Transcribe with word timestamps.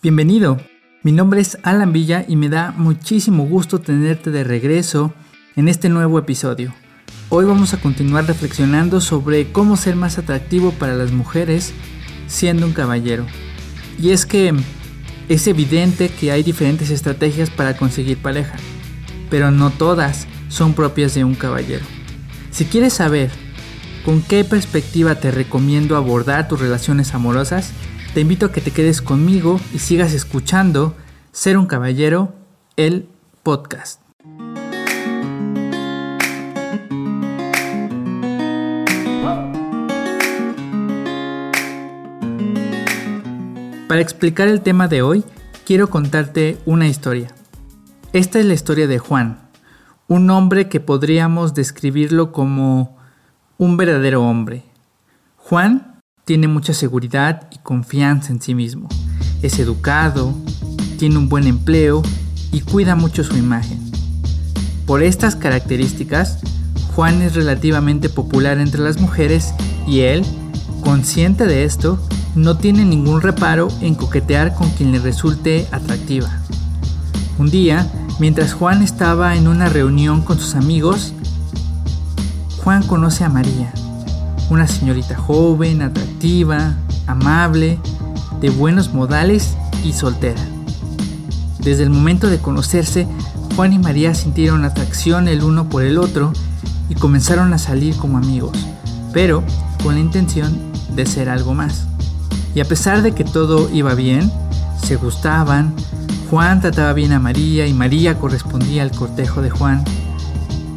Bienvenido, 0.00 0.58
mi 1.02 1.10
nombre 1.10 1.40
es 1.40 1.58
Alan 1.64 1.92
Villa 1.92 2.24
y 2.28 2.36
me 2.36 2.48
da 2.48 2.70
muchísimo 2.70 3.46
gusto 3.46 3.80
tenerte 3.80 4.30
de 4.30 4.44
regreso 4.44 5.12
en 5.56 5.66
este 5.66 5.88
nuevo 5.88 6.20
episodio. 6.20 6.72
Hoy 7.30 7.46
vamos 7.46 7.74
a 7.74 7.80
continuar 7.80 8.24
reflexionando 8.24 9.00
sobre 9.00 9.50
cómo 9.50 9.76
ser 9.76 9.96
más 9.96 10.16
atractivo 10.16 10.70
para 10.70 10.94
las 10.94 11.10
mujeres 11.10 11.74
siendo 12.28 12.64
un 12.66 12.74
caballero. 12.74 13.26
Y 14.00 14.10
es 14.10 14.24
que 14.24 14.54
es 15.28 15.48
evidente 15.48 16.10
que 16.10 16.30
hay 16.30 16.44
diferentes 16.44 16.90
estrategias 16.90 17.50
para 17.50 17.76
conseguir 17.76 18.18
pareja, 18.18 18.54
pero 19.30 19.50
no 19.50 19.70
todas 19.70 20.28
son 20.48 20.74
propias 20.74 21.14
de 21.14 21.24
un 21.24 21.34
caballero. 21.34 21.84
Si 22.52 22.66
quieres 22.66 22.92
saber 22.92 23.32
con 24.04 24.22
qué 24.22 24.44
perspectiva 24.44 25.16
te 25.16 25.32
recomiendo 25.32 25.96
abordar 25.96 26.46
tus 26.46 26.60
relaciones 26.60 27.14
amorosas, 27.14 27.72
te 28.18 28.22
invito 28.22 28.46
a 28.46 28.50
que 28.50 28.60
te 28.60 28.72
quedes 28.72 29.00
conmigo 29.00 29.60
y 29.72 29.78
sigas 29.78 30.12
escuchando 30.12 30.96
Ser 31.30 31.56
un 31.56 31.66
Caballero, 31.66 32.34
el 32.76 33.06
podcast. 33.44 34.00
Para 43.86 44.00
explicar 44.00 44.48
el 44.48 44.62
tema 44.62 44.88
de 44.88 45.02
hoy, 45.02 45.22
quiero 45.64 45.88
contarte 45.88 46.58
una 46.66 46.88
historia. 46.88 47.32
Esta 48.12 48.40
es 48.40 48.46
la 48.46 48.54
historia 48.54 48.88
de 48.88 48.98
Juan, 48.98 49.38
un 50.08 50.28
hombre 50.30 50.68
que 50.68 50.80
podríamos 50.80 51.54
describirlo 51.54 52.32
como 52.32 52.98
un 53.58 53.76
verdadero 53.76 54.24
hombre. 54.24 54.64
Juan 55.36 55.97
tiene 56.28 56.46
mucha 56.46 56.74
seguridad 56.74 57.48
y 57.50 57.56
confianza 57.62 58.34
en 58.34 58.42
sí 58.42 58.54
mismo. 58.54 58.86
Es 59.40 59.58
educado, 59.58 60.34
tiene 60.98 61.16
un 61.16 61.30
buen 61.30 61.46
empleo 61.46 62.02
y 62.52 62.60
cuida 62.60 62.96
mucho 62.96 63.24
su 63.24 63.34
imagen. 63.38 63.78
Por 64.84 65.02
estas 65.02 65.36
características, 65.36 66.40
Juan 66.94 67.22
es 67.22 67.34
relativamente 67.34 68.10
popular 68.10 68.58
entre 68.58 68.82
las 68.82 69.00
mujeres 69.00 69.54
y 69.86 70.00
él, 70.00 70.22
consciente 70.84 71.46
de 71.46 71.64
esto, 71.64 71.98
no 72.34 72.58
tiene 72.58 72.84
ningún 72.84 73.22
reparo 73.22 73.68
en 73.80 73.94
coquetear 73.94 74.54
con 74.54 74.68
quien 74.72 74.92
le 74.92 74.98
resulte 74.98 75.66
atractiva. 75.72 76.28
Un 77.38 77.48
día, 77.50 77.90
mientras 78.20 78.52
Juan 78.52 78.82
estaba 78.82 79.34
en 79.34 79.48
una 79.48 79.70
reunión 79.70 80.20
con 80.20 80.38
sus 80.38 80.56
amigos, 80.56 81.14
Juan 82.58 82.82
conoce 82.82 83.24
a 83.24 83.30
María, 83.30 83.72
una 84.50 84.66
señorita 84.66 85.16
joven, 85.16 85.82
atractiva, 85.82 86.74
amable, 87.06 87.78
de 88.40 88.50
buenos 88.50 88.92
modales 88.92 89.56
y 89.84 89.92
soltera. 89.92 90.40
Desde 91.60 91.82
el 91.82 91.90
momento 91.90 92.28
de 92.28 92.38
conocerse, 92.38 93.06
Juan 93.56 93.72
y 93.72 93.78
María 93.78 94.14
sintieron 94.14 94.64
atracción 94.64 95.28
el 95.28 95.42
uno 95.42 95.68
por 95.68 95.82
el 95.82 95.98
otro 95.98 96.32
y 96.88 96.94
comenzaron 96.94 97.52
a 97.52 97.58
salir 97.58 97.96
como 97.96 98.16
amigos, 98.16 98.56
pero 99.12 99.42
con 99.82 99.94
la 99.94 100.00
intención 100.00 100.56
de 100.94 101.06
ser 101.06 101.28
algo 101.28 101.54
más. 101.54 101.86
Y 102.54 102.60
a 102.60 102.64
pesar 102.64 103.02
de 103.02 103.12
que 103.12 103.24
todo 103.24 103.68
iba 103.70 103.94
bien, 103.94 104.30
se 104.82 104.96
gustaban, 104.96 105.74
Juan 106.30 106.60
trataba 106.60 106.92
bien 106.92 107.12
a 107.12 107.18
María 107.18 107.66
y 107.66 107.74
María 107.74 108.18
correspondía 108.18 108.82
al 108.82 108.92
cortejo 108.92 109.42
de 109.42 109.50
Juan, 109.50 109.84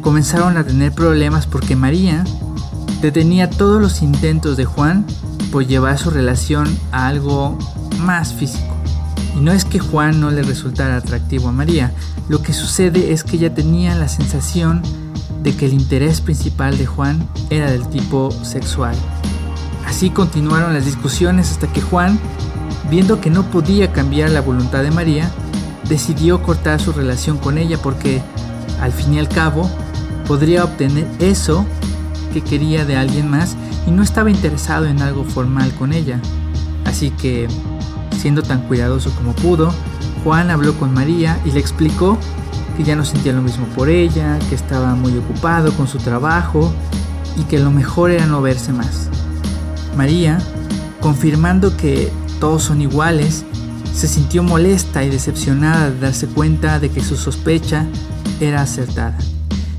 comenzaron 0.00 0.56
a 0.56 0.64
tener 0.64 0.92
problemas 0.92 1.46
porque 1.46 1.76
María 1.76 2.24
detenía 3.02 3.50
todos 3.50 3.82
los 3.82 4.00
intentos 4.00 4.56
de 4.56 4.64
Juan 4.64 5.04
por 5.50 5.66
llevar 5.66 5.98
su 5.98 6.08
relación 6.08 6.66
a 6.92 7.08
algo 7.08 7.58
más 7.98 8.32
físico. 8.32 8.76
Y 9.36 9.40
no 9.40 9.50
es 9.52 9.64
que 9.64 9.80
Juan 9.80 10.20
no 10.20 10.30
le 10.30 10.42
resultara 10.42 10.96
atractivo 10.96 11.48
a 11.48 11.52
María, 11.52 11.92
lo 12.28 12.42
que 12.42 12.52
sucede 12.52 13.12
es 13.12 13.24
que 13.24 13.36
ella 13.36 13.54
tenía 13.54 13.96
la 13.96 14.08
sensación 14.08 14.82
de 15.42 15.54
que 15.56 15.66
el 15.66 15.72
interés 15.72 16.20
principal 16.20 16.78
de 16.78 16.86
Juan 16.86 17.26
era 17.50 17.70
del 17.70 17.88
tipo 17.88 18.30
sexual. 18.44 18.94
Así 19.84 20.10
continuaron 20.10 20.72
las 20.72 20.84
discusiones 20.84 21.50
hasta 21.50 21.66
que 21.66 21.80
Juan, 21.80 22.20
viendo 22.88 23.20
que 23.20 23.30
no 23.30 23.50
podía 23.50 23.92
cambiar 23.92 24.30
la 24.30 24.40
voluntad 24.40 24.84
de 24.84 24.92
María, 24.92 25.28
decidió 25.88 26.42
cortar 26.42 26.80
su 26.80 26.92
relación 26.92 27.36
con 27.38 27.58
ella 27.58 27.78
porque, 27.82 28.22
al 28.80 28.92
fin 28.92 29.14
y 29.14 29.18
al 29.18 29.28
cabo, 29.28 29.68
podría 30.28 30.62
obtener 30.62 31.08
eso 31.18 31.66
que 32.32 32.42
quería 32.42 32.84
de 32.84 32.96
alguien 32.96 33.28
más 33.28 33.56
y 33.86 33.90
no 33.90 34.02
estaba 34.02 34.30
interesado 34.30 34.86
en 34.86 35.02
algo 35.02 35.24
formal 35.24 35.72
con 35.74 35.92
ella. 35.92 36.20
Así 36.84 37.10
que, 37.10 37.48
siendo 38.18 38.42
tan 38.42 38.62
cuidadoso 38.62 39.10
como 39.14 39.32
pudo, 39.34 39.72
Juan 40.24 40.50
habló 40.50 40.74
con 40.78 40.94
María 40.94 41.38
y 41.44 41.50
le 41.52 41.60
explicó 41.60 42.18
que 42.76 42.84
ya 42.84 42.96
no 42.96 43.04
sentía 43.04 43.32
lo 43.32 43.42
mismo 43.42 43.66
por 43.66 43.88
ella, 43.88 44.38
que 44.48 44.54
estaba 44.54 44.94
muy 44.94 45.16
ocupado 45.16 45.72
con 45.72 45.86
su 45.86 45.98
trabajo 45.98 46.72
y 47.36 47.42
que 47.44 47.58
lo 47.58 47.70
mejor 47.70 48.10
era 48.10 48.26
no 48.26 48.40
verse 48.40 48.72
más. 48.72 49.08
María, 49.96 50.38
confirmando 51.00 51.76
que 51.76 52.10
todos 52.40 52.62
son 52.64 52.80
iguales, 52.80 53.44
se 53.94 54.08
sintió 54.08 54.42
molesta 54.42 55.04
y 55.04 55.10
decepcionada 55.10 55.90
de 55.90 56.00
darse 56.00 56.26
cuenta 56.26 56.78
de 56.78 56.90
que 56.90 57.02
su 57.02 57.16
sospecha 57.16 57.86
era 58.40 58.62
acertada. 58.62 59.18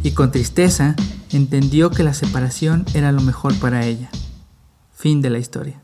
Y 0.04 0.12
con 0.12 0.32
tristeza 0.32 0.96
entendió 1.34 1.90
que 1.90 2.04
la 2.04 2.14
separación 2.14 2.86
era 2.94 3.12
lo 3.12 3.22
mejor 3.22 3.58
para 3.60 3.86
ella. 3.86 4.10
Fin 4.94 5.22
de 5.22 5.30
la 5.30 5.40
historia. 5.40 5.82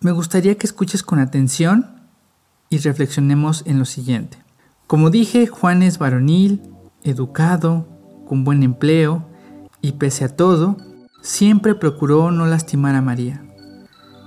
Me 0.00 0.12
gustaría 0.12 0.56
que 0.56 0.66
escuches 0.66 1.02
con 1.02 1.18
atención 1.18 2.08
y 2.70 2.78
reflexionemos 2.78 3.62
en 3.66 3.78
lo 3.78 3.84
siguiente. 3.84 4.38
Como 4.86 5.10
dije, 5.10 5.46
Juan 5.46 5.82
es 5.82 5.98
varonil, 5.98 6.62
educado, 7.02 7.88
con 8.26 8.44
buen 8.44 8.62
empleo 8.62 9.28
y 9.80 9.92
pese 9.92 10.24
a 10.24 10.36
todo, 10.36 10.76
siempre 11.22 11.74
procuró 11.74 12.30
no 12.30 12.46
lastimar 12.46 12.94
a 12.94 13.02
María. 13.02 13.42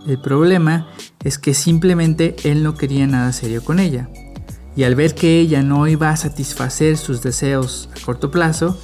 El 0.08 0.20
problema 0.20 0.88
es 1.24 1.38
que 1.38 1.54
simplemente 1.54 2.36
él 2.44 2.64
no 2.64 2.76
quería 2.76 3.06
nada 3.08 3.32
serio 3.34 3.64
con 3.64 3.80
ella, 3.80 4.10
y 4.76 4.84
al 4.84 4.96
ver 4.96 5.14
que 5.14 5.40
ella 5.40 5.62
no 5.62 5.88
iba 5.88 6.10
a 6.10 6.18
satisfacer 6.18 6.98
sus 6.98 7.22
deseos 7.22 7.90
a 7.96 8.06
corto 8.06 8.32
plazo, 8.32 8.80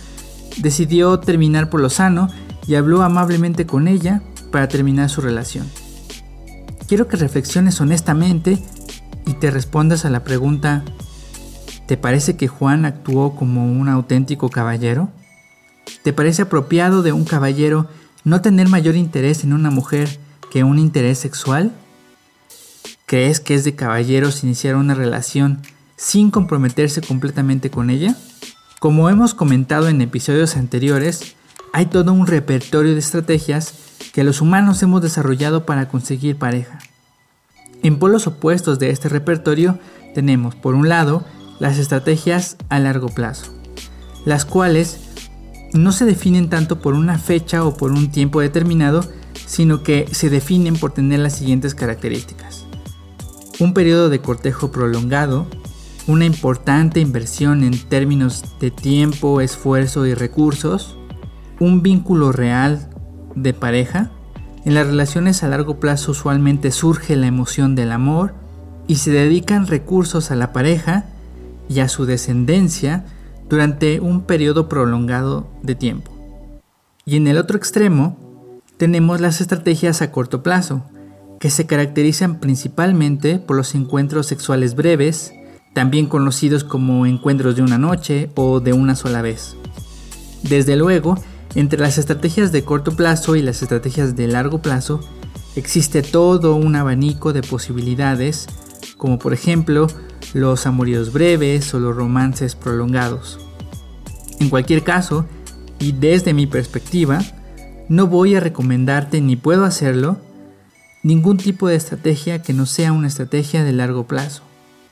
decidió 0.59 1.19
terminar 1.19 1.69
por 1.69 1.81
lo 1.81 1.90
sano 1.90 2.29
y 2.68 2.75
habló 2.75 3.01
amablemente 3.01 3.66
con 3.66 3.88
ella 3.88 4.22
para 4.51 4.68
terminar 4.68 5.09
su 5.09 5.22
relación. 5.22 5.68
Quiero 6.88 7.07
que 7.07 7.18
reflexiones 7.18 7.81
honestamente 7.81 8.59
y 9.25 9.34
te 9.34 9.51
respondas 9.51 10.06
a 10.06 10.09
la 10.09 10.23
pregunta, 10.23 10.84
¿te 11.85 11.97
parece 11.97 12.38
que 12.38 12.47
Juan 12.47 12.85
actuó 12.85 13.35
como 13.35 13.66
un 13.72 13.90
auténtico 13.90 14.50
caballero? 14.50 15.09
¿Te 16.03 16.13
parece 16.13 16.44
apropiado 16.44 17.01
de 17.01 17.12
un 17.12 17.25
caballero 17.25 17.88
no 18.23 18.41
tener 18.41 18.67
mayor 18.69 18.96
interés 18.96 19.44
en 19.44 19.53
una 19.53 19.69
mujer 19.69 20.19
que 20.50 20.63
un 20.63 20.79
interés 20.79 21.19
sexual? 21.19 21.72
¿Crees 23.06 23.40
que 23.40 23.56
es 23.56 23.63
de 23.63 23.75
caballeros 23.75 24.44
iniciar 24.44 24.75
una 24.75 24.94
relación 24.94 25.62
sin 25.96 26.31
comprometerse 26.31 27.01
completamente 27.01 27.69
con 27.69 27.90
ella? 27.90 28.16
Como 28.79 29.09
hemos 29.09 29.33
comentado 29.33 29.88
en 29.88 30.01
episodios 30.01 30.55
anteriores, 30.55 31.35
hay 31.73 31.88
todo 31.88 32.13
un 32.13 32.27
repertorio 32.27 32.93
de 32.93 32.99
estrategias 32.99 33.73
que 34.13 34.23
los 34.23 34.39
humanos 34.39 34.83
hemos 34.83 35.01
desarrollado 35.01 35.65
para 35.65 35.89
conseguir 35.89 36.38
pareja. 36.38 36.77
En 37.81 37.97
polos 37.97 38.27
opuestos 38.27 38.77
de 38.77 38.91
este 38.91 39.09
repertorio 39.09 39.79
tenemos, 40.13 40.53
por 40.53 40.75
un 40.75 40.89
lado, 40.89 41.25
las 41.57 41.79
estrategias 41.79 42.55
a 42.69 42.77
largo 42.77 43.07
plazo, 43.07 43.51
las 44.25 44.45
cuales 44.45 44.99
no 45.73 45.91
se 45.91 46.05
definen 46.05 46.47
tanto 46.47 46.79
por 46.79 46.93
una 46.93 47.17
fecha 47.17 47.66
o 47.66 47.75
por 47.75 47.91
un 47.91 48.11
tiempo 48.11 48.41
determinado, 48.41 49.03
sino 49.47 49.81
que 49.81 50.07
se 50.11 50.29
definen 50.29 50.75
por 50.75 50.93
tener 50.93 51.19
las 51.21 51.33
siguientes 51.35 51.73
características. 51.73 52.66
Un 53.57 53.73
periodo 53.73 54.09
de 54.09 54.19
cortejo 54.19 54.71
prolongado, 54.71 55.47
una 56.07 56.25
importante 56.25 57.01
inversión 57.01 57.63
en 57.63 57.77
términos 57.77 58.43
de 58.59 58.71
tiempo, 58.71 59.41
esfuerzo 59.41 60.05
y 60.05 60.13
recursos, 60.13 60.97
un 61.59 61.83
vínculo 61.83 62.31
real 62.31 62.89
de 63.35 63.53
pareja. 63.53 64.11
En 64.63 64.73
las 64.73 64.87
relaciones 64.87 65.43
a 65.43 65.49
largo 65.49 65.79
plazo 65.79 66.11
usualmente 66.11 66.71
surge 66.71 67.15
la 67.17 67.27
emoción 67.27 67.75
del 67.75 67.91
amor 67.91 68.33
y 68.87 68.95
se 68.95 69.11
dedican 69.11 69.67
recursos 69.67 70.31
a 70.31 70.35
la 70.35 70.53
pareja 70.53 71.05
y 71.67 71.81
a 71.81 71.89
su 71.89 72.05
descendencia 72.05 73.05
durante 73.49 73.99
un 73.99 74.21
periodo 74.21 74.69
prolongado 74.69 75.47
de 75.61 75.75
tiempo. 75.75 76.11
Y 77.05 77.17
en 77.17 77.27
el 77.27 77.37
otro 77.37 77.57
extremo 77.57 78.17
tenemos 78.77 79.19
las 79.19 79.41
estrategias 79.41 80.01
a 80.01 80.11
corto 80.11 80.41
plazo, 80.41 80.83
que 81.39 81.49
se 81.49 81.65
caracterizan 81.65 82.39
principalmente 82.39 83.39
por 83.39 83.57
los 83.57 83.75
encuentros 83.75 84.27
sexuales 84.27 84.75
breves, 84.75 85.33
también 85.78 86.08
conocidos 86.08 86.64
como 86.64 87.06
encuentros 87.06 87.56
de 87.56 87.62
una 87.62 87.78
noche 87.78 88.32
o 88.34 88.62
de 88.62 88.74
una 88.74 88.96
sola 88.96 89.22
vez. 89.22 89.56
Desde 90.41 90.76
luego, 90.76 91.20
entre 91.53 91.79
las 91.79 92.00
estrategias 92.00 92.52
de 92.52 92.64
corto 92.64 92.96
plazo 92.96 93.35
y 93.35 93.44
las 93.44 93.62
estrategias 93.62 94.16
de 94.16 94.26
largo 94.26 94.59
plazo, 94.59 95.02
existe 95.56 96.02
todo 96.02 96.56
un 96.56 96.76
abanico 96.76 97.32
de 97.32 97.44
posibilidades 97.44 98.47
como 98.97 99.20
por 99.20 99.34
ejemplo 99.34 99.85
los 100.34 100.66
amoríos 100.66 101.14
breves 101.14 101.72
o 101.76 101.79
los 101.79 101.96
romances 101.96 102.56
prolongados. 102.56 103.38
En 104.40 104.50
cualquier 104.50 104.84
caso, 104.84 105.28
y 105.78 105.91
desde 105.91 106.34
mi 106.34 106.47
perspectiva, 106.47 107.20
no 107.88 108.08
voy 108.08 108.34
a 108.34 108.40
recomendarte 108.40 109.22
ni 109.22 109.35
puedo 109.35 109.64
hacerlo 109.64 110.18
ningún 111.03 111.38
tipo 111.38 111.68
de 111.68 111.76
estrategia 111.76 112.41
que 112.41 112.53
no 112.53 112.66
sea 112.66 112.94
una 112.94 113.09
estrategia 113.09 113.64
de 113.64 113.74
largo 113.74 114.08
plazo, 114.08 114.47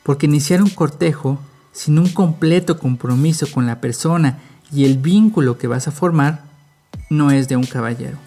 porque 0.05 0.27
iniciar 0.27 0.61
un 0.61 0.69
cortejo 0.69 1.39
sin 1.71 1.97
un 1.97 2.09
completo 2.09 2.77
compromiso 2.77 3.51
con 3.51 3.65
la 3.65 3.81
persona 3.81 4.37
y 4.71 4.85
el 4.85 4.99
vínculo 4.99 5.57
que 5.57 5.65
vas 5.65 5.87
a 5.87 5.91
formar 5.91 6.43
no 7.09 7.31
es 7.31 7.49
de 7.49 7.55
un 7.55 7.65
caballero. 7.65 8.19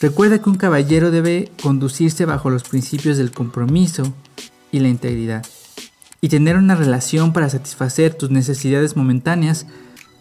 Recuerda 0.00 0.42
que 0.42 0.50
un 0.50 0.56
caballero 0.56 1.12
debe 1.12 1.52
conducirse 1.62 2.24
bajo 2.24 2.50
los 2.50 2.64
principios 2.64 3.18
del 3.18 3.30
compromiso 3.30 4.12
y 4.72 4.80
la 4.80 4.88
integridad. 4.88 5.46
Y 6.20 6.28
tener 6.28 6.56
una 6.56 6.74
relación 6.74 7.32
para 7.32 7.48
satisfacer 7.48 8.14
tus 8.14 8.30
necesidades 8.30 8.96
momentáneas 8.96 9.66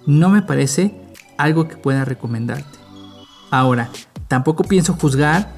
no 0.06 0.30
me 0.30 0.44
parece 0.44 0.94
algo 1.39 1.68
que 1.68 1.77
pueda 1.77 2.06
recomendarte. 2.06 2.77
Ahora, 3.50 3.89
tampoco 4.27 4.63
pienso 4.63 4.94
juzgar 4.94 5.51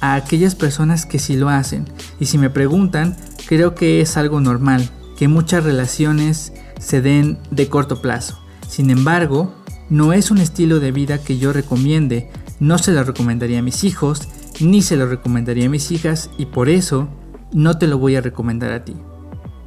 a 0.00 0.14
aquellas 0.14 0.54
personas 0.54 1.04
que 1.04 1.18
sí 1.18 1.36
lo 1.36 1.50
hacen. 1.50 1.84
Y 2.18 2.24
si 2.24 2.38
me 2.38 2.48
preguntan, 2.48 3.16
creo 3.48 3.74
que 3.74 4.02
es 4.02 4.18
algo 4.18 4.42
normal, 4.42 4.90
que 5.16 5.26
muchas 5.26 5.64
relaciones 5.64 6.52
se 6.78 7.00
den 7.00 7.38
de 7.50 7.68
corto 7.68 8.02
plazo. 8.02 8.38
Sin 8.68 8.90
embargo, 8.90 9.54
no 9.88 10.12
es 10.12 10.30
un 10.30 10.36
estilo 10.36 10.80
de 10.80 10.92
vida 10.92 11.16
que 11.16 11.38
yo 11.38 11.54
recomiende, 11.54 12.30
no 12.60 12.76
se 12.76 12.92
lo 12.92 13.02
recomendaría 13.04 13.60
a 13.60 13.62
mis 13.62 13.84
hijos, 13.84 14.28
ni 14.60 14.82
se 14.82 14.98
lo 14.98 15.06
recomendaría 15.06 15.64
a 15.64 15.70
mis 15.70 15.90
hijas 15.92 16.28
y 16.36 16.44
por 16.44 16.68
eso 16.68 17.08
no 17.50 17.78
te 17.78 17.86
lo 17.86 17.96
voy 17.96 18.16
a 18.16 18.20
recomendar 18.20 18.70
a 18.72 18.84
ti. 18.84 18.96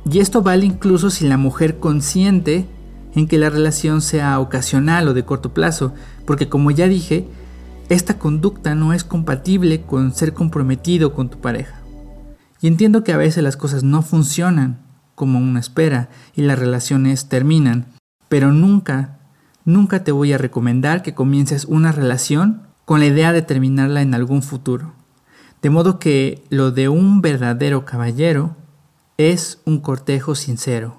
Y 0.08 0.20
esto 0.20 0.44
vale 0.44 0.68
incluso 0.68 1.10
si 1.10 1.28
la 1.28 1.38
mujer 1.38 1.80
consiente 1.80 2.68
en 3.16 3.28
que 3.28 3.40
la 3.40 3.50
relación 3.50 4.02
sea 4.04 4.40
ocasional 4.40 5.08
o 5.08 5.16
de 5.16 5.26
corto 5.26 5.56
plazo, 5.56 5.92
porque 6.28 6.50
como 6.50 6.70
ya 6.70 6.88
dije, 6.88 7.28
esta 7.90 8.20
conducta 8.20 8.76
no 8.76 8.94
es 8.94 9.04
compatible 9.04 9.82
con 9.82 10.14
ser 10.14 10.36
comprometido 10.36 11.16
con 11.16 11.30
tu 11.30 11.40
pareja. 11.40 11.81
Y 12.62 12.68
entiendo 12.68 13.04
que 13.04 13.12
a 13.12 13.18
veces 13.18 13.44
las 13.44 13.58
cosas 13.58 13.84
no 13.84 14.04
funcionan 14.04 14.80
como 15.16 15.40
uno 15.40 15.60
espera 15.60 16.10
y 16.36 16.44
las 16.44 16.58
relaciones 16.58 17.28
terminan, 17.28 17.88
pero 18.30 18.52
nunca, 18.52 19.20
nunca 19.66 20.04
te 20.04 20.12
voy 20.12 20.32
a 20.34 20.38
recomendar 20.38 21.02
que 21.02 21.14
comiences 21.14 21.66
una 21.66 21.92
relación 21.92 22.62
con 22.86 23.00
la 23.00 23.08
idea 23.08 23.34
de 23.34 23.42
terminarla 23.42 24.02
en 24.02 24.14
algún 24.14 24.44
futuro. 24.44 24.94
De 25.62 25.70
modo 25.70 26.00
que 26.00 26.44
lo 26.50 26.72
de 26.72 26.90
un 26.90 27.22
verdadero 27.22 27.86
caballero 27.86 28.56
es 29.18 29.62
un 29.66 29.80
cortejo 29.80 30.36
sincero. 30.36 30.98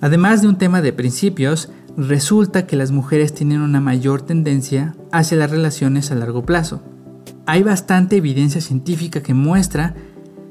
Además 0.00 0.42
de 0.42 0.48
un 0.48 0.58
tema 0.58 0.82
de 0.82 0.92
principios, 0.92 1.70
resulta 1.96 2.66
que 2.66 2.76
las 2.76 2.90
mujeres 2.90 3.34
tienen 3.34 3.60
una 3.60 3.80
mayor 3.80 4.22
tendencia 4.22 4.94
hacia 5.10 5.36
las 5.36 5.50
relaciones 5.50 6.10
a 6.10 6.14
largo 6.14 6.44
plazo. 6.44 6.82
Hay 7.46 7.62
bastante 7.62 8.16
evidencia 8.16 8.60
científica 8.60 9.22
que 9.22 9.34
muestra 9.34 9.94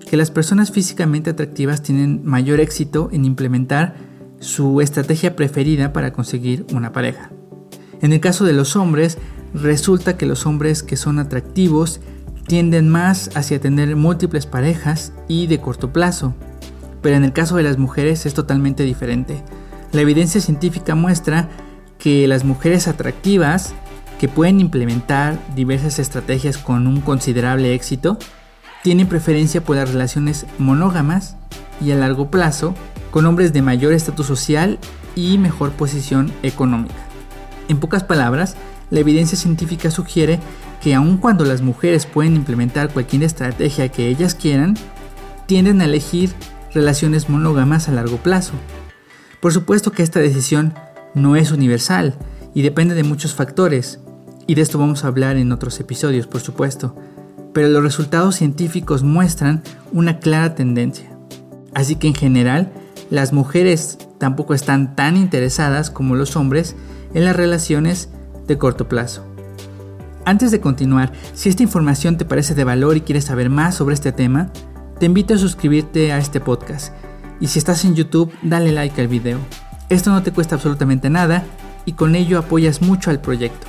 que 0.10 0.18
las 0.18 0.32
personas 0.32 0.72
físicamente 0.72 1.30
atractivas 1.30 1.82
tienen 1.82 2.22
mayor 2.24 2.60
éxito 2.60 3.10
en 3.12 3.26
implementar 3.26 3.96
su 4.40 4.82
estrategia 4.82 5.36
preferida 5.36 5.94
para 5.94 6.14
conseguir 6.14 6.66
una 6.72 6.94
pareja. 6.94 7.32
En 8.02 8.14
el 8.14 8.20
caso 8.20 8.46
de 8.46 8.54
los 8.54 8.76
hombres, 8.76 9.18
resulta 9.54 10.18
que 10.18 10.26
los 10.26 10.46
hombres 10.46 10.84
que 10.84 10.98
son 10.98 11.20
atractivos 11.20 12.00
tienden 12.48 12.90
más 12.90 13.32
hacia 13.36 13.60
tener 13.60 13.96
múltiples 13.96 14.46
parejas 14.46 15.12
y 15.28 15.48
de 15.48 15.60
corto 15.60 15.92
plazo, 15.92 16.34
pero 17.02 17.16
en 17.16 17.24
el 17.24 17.34
caso 17.34 17.58
de 17.58 17.64
las 17.64 17.78
mujeres 17.78 18.26
es 18.26 18.34
totalmente 18.34 18.84
diferente. 18.84 19.44
La 19.92 20.02
evidencia 20.02 20.40
científica 20.40 20.96
muestra 20.96 21.50
que 21.98 22.28
las 22.28 22.46
mujeres 22.46 22.88
atractivas 22.88 23.74
que 24.20 24.28
pueden 24.28 24.62
implementar 24.62 25.38
diversas 25.56 26.00
estrategias 26.00 26.58
con 26.58 26.88
un 26.88 27.02
considerable 27.02 27.74
éxito 27.74 28.18
tienen 28.88 29.08
preferencia 29.08 29.62
por 29.62 29.76
las 29.76 29.92
relaciones 29.92 30.46
monógamas 30.60 31.36
y 31.82 31.92
a 31.92 31.96
largo 31.96 32.32
plazo 32.32 32.74
con 33.12 33.26
hombres 33.26 33.52
de 33.52 33.62
mayor 33.62 33.92
estatus 33.92 34.28
social 34.28 34.80
y 35.14 35.38
mejor 35.38 35.74
posición 35.74 36.32
económica. 36.42 36.96
En 37.68 37.82
pocas 37.82 38.06
palabras, 38.06 38.56
la 38.90 39.02
evidencia 39.02 39.38
científica 39.38 39.92
sugiere 39.92 40.40
que 40.82 40.96
aun 40.96 41.18
cuando 41.18 41.44
las 41.44 41.62
mujeres 41.62 42.06
pueden 42.06 42.38
implementar 42.38 42.94
cualquier 42.94 43.24
estrategia 43.24 43.90
que 43.90 44.08
ellas 44.08 44.36
quieran, 44.36 44.78
tienden 45.48 45.82
a 45.82 45.84
elegir 45.84 46.32
relaciones 46.74 47.28
monógamas 47.28 47.90
a 47.90 47.92
largo 47.92 48.16
plazo. 48.16 48.54
Por 49.42 49.52
supuesto 49.52 49.92
que 49.92 50.02
esta 50.02 50.22
decisión 50.22 50.74
no 51.14 51.36
es 51.36 51.52
universal 51.52 52.16
y 52.54 52.62
depende 52.62 52.96
de 52.96 53.04
muchos 53.04 53.36
factores, 53.36 54.00
y 54.48 54.56
de 54.56 54.62
esto 54.62 54.80
vamos 54.80 55.04
a 55.04 55.10
hablar 55.10 55.36
en 55.36 55.52
otros 55.52 55.78
episodios, 55.82 56.26
por 56.26 56.40
supuesto, 56.40 56.96
pero 57.54 57.68
los 57.68 57.84
resultados 57.84 58.36
científicos 58.36 59.04
muestran 59.04 59.64
una 59.92 60.20
clara 60.20 60.56
tendencia. 60.56 61.10
Así 61.74 61.96
que 61.96 62.08
en 62.08 62.16
general, 62.16 62.72
las 63.10 63.34
mujeres 63.34 63.98
tampoco 64.18 64.54
están 64.54 64.96
tan 64.96 65.18
interesadas 65.18 65.90
como 65.90 66.16
los 66.16 66.36
hombres 66.36 66.76
en 67.14 67.26
las 67.26 67.36
relaciones 67.36 68.10
de 68.48 68.58
corto 68.58 68.88
plazo. 68.88 69.26
Antes 70.26 70.52
de 70.52 70.60
continuar, 70.60 71.14
si 71.34 71.50
esta 71.50 71.64
información 71.64 72.18
te 72.18 72.26
parece 72.26 72.54
de 72.54 72.64
valor 72.64 72.98
y 72.98 73.02
quieres 73.02 73.26
saber 73.26 73.50
más 73.50 73.76
sobre 73.76 73.94
este 73.94 74.12
tema, 74.12 74.52
te 75.00 75.06
invito 75.06 75.34
a 75.34 75.38
suscribirte 75.38 76.12
a 76.12 76.18
este 76.18 76.40
podcast 76.40 76.94
y 77.40 77.48
si 77.48 77.60
estás 77.60 77.86
en 77.86 77.96
YouTube, 77.96 78.32
dale 78.42 78.72
like 78.72 79.00
al 79.00 79.08
video. 79.08 79.38
Esto 79.90 80.12
no 80.12 80.24
te 80.24 80.32
cuesta 80.32 80.56
absolutamente 80.56 81.10
nada 81.10 81.46
y 81.86 81.94
con 81.94 82.16
ello 82.16 82.40
apoyas 82.40 82.82
mucho 82.82 83.10
al 83.10 83.22
proyecto. 83.22 83.68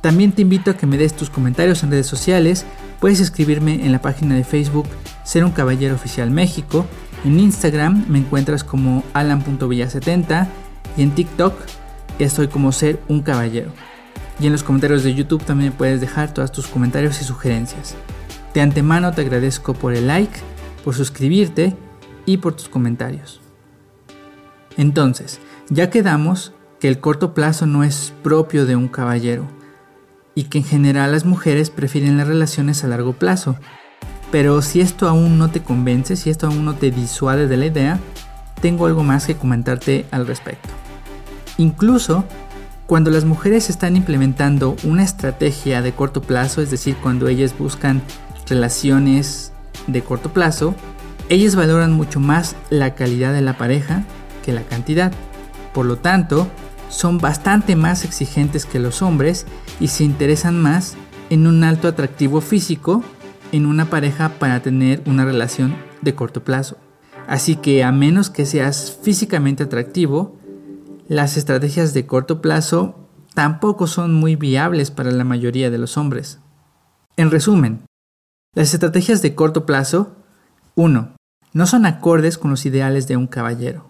También 0.00 0.32
te 0.32 0.42
invito 0.42 0.70
a 0.70 0.76
que 0.76 0.86
me 0.86 0.96
des 0.96 1.14
tus 1.14 1.28
comentarios 1.28 1.82
en 1.82 1.90
redes 1.90 2.06
sociales, 2.06 2.64
puedes 3.00 3.18
escribirme 3.18 3.84
en 3.84 3.90
la 3.90 4.00
página 4.00 4.36
de 4.36 4.44
Facebook 4.44 4.86
Ser 5.24 5.44
un 5.44 5.50
Caballero 5.50 5.94
Oficial 5.94 6.30
México, 6.30 6.86
en 7.24 7.40
Instagram 7.40 8.04
me 8.08 8.18
encuentras 8.18 8.62
como 8.62 9.02
alan.villa70 9.12 10.46
y 10.96 11.02
en 11.02 11.10
TikTok 11.10 11.52
estoy 12.20 12.46
como 12.46 12.70
Ser 12.70 13.02
un 13.08 13.22
Caballero. 13.22 13.72
Y 14.40 14.46
en 14.46 14.52
los 14.52 14.62
comentarios 14.62 15.02
de 15.02 15.14
YouTube 15.14 15.42
también 15.42 15.72
puedes 15.72 16.00
dejar 16.00 16.32
todos 16.32 16.52
tus 16.52 16.68
comentarios 16.68 17.20
y 17.20 17.24
sugerencias. 17.24 17.96
De 18.54 18.60
antemano 18.60 19.12
te 19.12 19.22
agradezco 19.22 19.74
por 19.74 19.94
el 19.94 20.06
like, 20.06 20.38
por 20.84 20.94
suscribirte 20.94 21.76
y 22.24 22.36
por 22.36 22.54
tus 22.54 22.68
comentarios. 22.68 23.40
Entonces, 24.76 25.40
ya 25.70 25.90
quedamos 25.90 26.52
que 26.78 26.86
el 26.86 27.00
corto 27.00 27.34
plazo 27.34 27.66
no 27.66 27.82
es 27.82 28.12
propio 28.22 28.64
de 28.64 28.76
un 28.76 28.86
caballero 28.86 29.57
y 30.38 30.44
que 30.44 30.58
en 30.58 30.64
general 30.64 31.10
las 31.10 31.24
mujeres 31.24 31.68
prefieren 31.68 32.16
las 32.16 32.28
relaciones 32.28 32.84
a 32.84 32.86
largo 32.86 33.12
plazo. 33.12 33.56
Pero 34.30 34.62
si 34.62 34.80
esto 34.80 35.08
aún 35.08 35.36
no 35.36 35.50
te 35.50 35.64
convence, 35.64 36.14
si 36.14 36.30
esto 36.30 36.46
aún 36.46 36.64
no 36.64 36.76
te 36.76 36.92
disuade 36.92 37.48
de 37.48 37.56
la 37.56 37.66
idea, 37.66 37.98
tengo 38.60 38.86
algo 38.86 39.02
más 39.02 39.26
que 39.26 39.34
comentarte 39.34 40.06
al 40.12 40.28
respecto. 40.28 40.68
Incluso 41.56 42.24
cuando 42.86 43.10
las 43.10 43.24
mujeres 43.24 43.68
están 43.68 43.96
implementando 43.96 44.76
una 44.84 45.02
estrategia 45.02 45.82
de 45.82 45.90
corto 45.90 46.22
plazo, 46.22 46.62
es 46.62 46.70
decir, 46.70 46.94
cuando 47.02 47.26
ellas 47.26 47.58
buscan 47.58 48.00
relaciones 48.48 49.52
de 49.88 50.04
corto 50.04 50.32
plazo, 50.32 50.76
ellas 51.28 51.56
valoran 51.56 51.90
mucho 51.90 52.20
más 52.20 52.54
la 52.70 52.94
calidad 52.94 53.32
de 53.32 53.42
la 53.42 53.58
pareja 53.58 54.04
que 54.44 54.52
la 54.52 54.62
cantidad. 54.62 55.10
Por 55.74 55.84
lo 55.84 55.96
tanto, 55.96 56.46
son 56.88 57.18
bastante 57.18 57.76
más 57.76 58.04
exigentes 58.04 58.66
que 58.66 58.78
los 58.78 59.02
hombres 59.02 59.46
y 59.80 59.88
se 59.88 60.04
interesan 60.04 60.60
más 60.60 60.96
en 61.30 61.46
un 61.46 61.64
alto 61.64 61.88
atractivo 61.88 62.40
físico 62.40 63.02
en 63.52 63.66
una 63.66 63.86
pareja 63.86 64.30
para 64.38 64.60
tener 64.60 65.02
una 65.06 65.24
relación 65.24 65.76
de 66.02 66.14
corto 66.14 66.44
plazo. 66.44 66.76
Así 67.26 67.56
que 67.56 67.84
a 67.84 67.92
menos 67.92 68.30
que 68.30 68.46
seas 68.46 68.98
físicamente 69.02 69.64
atractivo, 69.64 70.38
las 71.08 71.36
estrategias 71.36 71.94
de 71.94 72.06
corto 72.06 72.40
plazo 72.40 73.08
tampoco 73.34 73.86
son 73.86 74.14
muy 74.14 74.36
viables 74.36 74.90
para 74.90 75.10
la 75.10 75.24
mayoría 75.24 75.70
de 75.70 75.78
los 75.78 75.96
hombres. 75.96 76.40
En 77.16 77.30
resumen, 77.30 77.84
las 78.54 78.74
estrategias 78.74 79.22
de 79.22 79.34
corto 79.34 79.66
plazo 79.66 80.16
1. 80.74 81.14
No 81.52 81.66
son 81.66 81.86
acordes 81.86 82.38
con 82.38 82.50
los 82.50 82.66
ideales 82.66 83.08
de 83.08 83.16
un 83.16 83.26
caballero. 83.26 83.86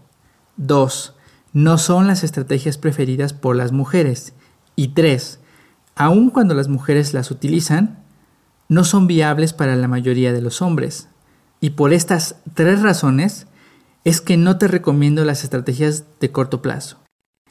2. 0.56 1.14
No 1.52 1.78
son 1.78 2.06
las 2.06 2.24
estrategias 2.24 2.78
preferidas 2.78 3.32
por 3.32 3.56
las 3.56 3.72
mujeres. 3.72 4.34
Y 4.76 4.88
3. 4.88 5.40
Aun 5.96 6.30
cuando 6.30 6.54
las 6.54 6.68
mujeres 6.68 7.14
las 7.14 7.30
utilizan, 7.30 7.98
no 8.68 8.84
son 8.84 9.06
viables 9.06 9.52
para 9.52 9.76
la 9.76 9.88
mayoría 9.88 10.32
de 10.32 10.42
los 10.42 10.62
hombres. 10.62 11.08
Y 11.60 11.70
por 11.70 11.92
estas 11.92 12.36
tres 12.54 12.82
razones 12.82 13.46
es 14.04 14.20
que 14.20 14.36
no 14.36 14.58
te 14.58 14.68
recomiendo 14.68 15.24
las 15.24 15.42
estrategias 15.42 16.04
de 16.20 16.30
corto 16.30 16.62
plazo. 16.62 16.98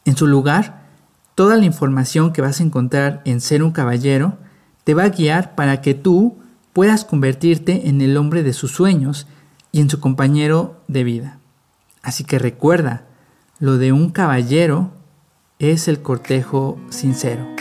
En 0.06 0.16
su 0.16 0.28
lugar, 0.28 0.88
toda 1.36 1.58
la 1.58 1.66
información 1.66 2.32
que 2.32 2.42
vas 2.42 2.60
a 2.60 2.64
encontrar 2.64 3.22
en 3.26 3.42
Ser 3.42 3.64
un 3.64 3.72
Caballero 3.72 4.38
te 4.84 4.94
va 4.94 5.04
a 5.04 5.10
guiar 5.10 5.56
para 5.56 5.82
que 5.82 5.94
tú 5.94 6.38
puedas 6.72 7.04
convertirte 7.04 7.90
en 7.90 8.02
el 8.02 8.16
hombre 8.16 8.44
de 8.44 8.54
sus 8.54 8.72
sueños 8.72 9.28
y 9.72 9.82
en 9.82 9.90
su 9.90 10.00
compañero 10.00 10.82
de 10.88 11.04
vida. 11.04 11.40
Así 12.04 12.24
que 12.24 12.40
recuerda, 12.40 13.07
lo 13.60 13.78
de 13.78 13.92
un 13.92 14.12
caballero 14.12 14.92
es 15.58 15.88
el 15.88 16.02
cortejo 16.04 16.78
sincero. 16.90 17.57